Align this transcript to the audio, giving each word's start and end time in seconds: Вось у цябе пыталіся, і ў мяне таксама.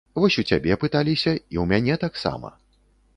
Вось 0.21 0.35
у 0.41 0.43
цябе 0.53 0.77
пыталіся, 0.83 1.31
і 1.53 1.55
ў 1.65 1.65
мяне 1.73 1.99
таксама. 2.05 2.49